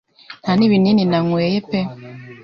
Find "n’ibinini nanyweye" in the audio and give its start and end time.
0.55-1.57